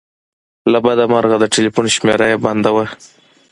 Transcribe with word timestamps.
له 0.71 0.79
بده 0.85 1.03
مرغه 1.13 1.37
د 1.39 1.45
ټیلیفون 1.53 1.85
شمېره 1.95 2.25
یې 2.31 2.37
بنده 2.45 2.69
وه. 2.75 2.85